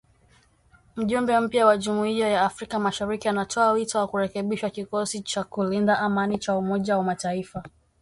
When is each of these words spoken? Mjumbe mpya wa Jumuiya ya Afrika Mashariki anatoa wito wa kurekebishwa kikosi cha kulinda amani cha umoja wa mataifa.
Mjumbe 0.95 1.39
mpya 1.39 1.65
wa 1.65 1.77
Jumuiya 1.77 2.27
ya 2.29 2.41
Afrika 2.41 2.79
Mashariki 2.79 3.27
anatoa 3.27 3.71
wito 3.71 3.99
wa 3.99 4.07
kurekebishwa 4.07 4.69
kikosi 4.69 5.21
cha 5.21 5.43
kulinda 5.43 5.99
amani 5.99 6.37
cha 6.39 6.55
umoja 6.55 6.97
wa 6.97 7.03
mataifa. 7.03 7.63